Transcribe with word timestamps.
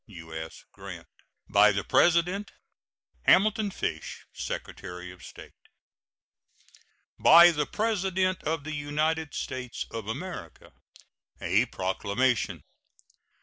U.S. 0.07 0.65
GRANT. 0.71 1.05
By 1.47 1.71
the 1.71 1.83
President: 1.83 2.49
HAMILTON 3.27 3.69
FISH, 3.69 4.25
Secretary 4.33 5.11
of 5.11 5.21
State. 5.23 5.53
BY 7.19 7.51
THE 7.51 7.67
PRESIDENT 7.67 8.41
OF 8.43 8.63
THE 8.63 8.73
UNITED 8.73 9.35
STATES 9.35 9.85
OF 9.91 10.07
AMERICA. 10.07 10.73
A 11.39 11.67
PROCLAMATION. 11.67 12.63